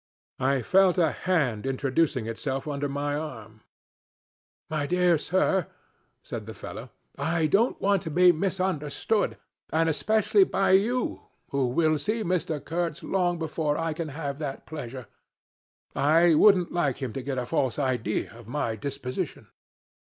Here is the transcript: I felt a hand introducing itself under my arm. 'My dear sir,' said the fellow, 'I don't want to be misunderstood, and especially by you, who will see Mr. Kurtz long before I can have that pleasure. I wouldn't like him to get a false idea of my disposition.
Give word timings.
I 0.39 0.63
felt 0.63 0.97
a 0.97 1.11
hand 1.11 1.67
introducing 1.67 2.25
itself 2.25 2.67
under 2.67 2.89
my 2.89 3.15
arm. 3.15 3.61
'My 4.67 4.87
dear 4.87 5.19
sir,' 5.19 5.67
said 6.23 6.47
the 6.47 6.55
fellow, 6.55 6.89
'I 7.19 7.45
don't 7.45 7.79
want 7.79 8.01
to 8.01 8.09
be 8.09 8.31
misunderstood, 8.31 9.37
and 9.71 9.87
especially 9.87 10.43
by 10.43 10.71
you, 10.71 11.27
who 11.51 11.67
will 11.67 11.99
see 11.99 12.23
Mr. 12.23 12.59
Kurtz 12.65 13.03
long 13.03 13.37
before 13.37 13.77
I 13.77 13.93
can 13.93 14.07
have 14.07 14.39
that 14.39 14.65
pleasure. 14.65 15.05
I 15.95 16.33
wouldn't 16.33 16.71
like 16.71 16.97
him 16.97 17.13
to 17.13 17.21
get 17.21 17.37
a 17.37 17.45
false 17.45 17.77
idea 17.77 18.33
of 18.35 18.47
my 18.47 18.75
disposition. 18.75 19.49